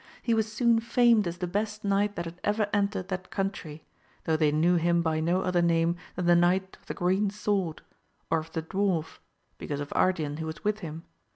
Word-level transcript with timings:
he 0.23 0.33
was 0.33 0.51
soon 0.51 0.79
famed 0.79 1.27
as 1.27 1.37
the 1.37 1.45
best 1.45 1.83
knight 1.83 2.15
that 2.15 2.25
had 2.25 2.41
ever 2.43 2.67
entered 2.73 3.07
that 3.09 3.29
country, 3.29 3.83
though 4.23 4.35
they 4.35 4.51
knew 4.51 4.77
him 4.77 5.03
by 5.03 5.19
no 5.19 5.43
other 5.43 5.61
name 5.61 5.95
than 6.15 6.25
the 6.25 6.35
Knight 6.35 6.75
of 6.81 6.87
the 6.87 6.95
Green 6.95 7.29
Sword, 7.29 7.83
or 8.31 8.39
of 8.39 8.51
the 8.53 8.63
dwarf, 8.63 9.19
because 9.59 9.79
of 9.79 9.93
Ardian 9.95 10.37
who 10.39 10.47
was 10.47 10.63
with 10.63 10.79
him 10.79 11.03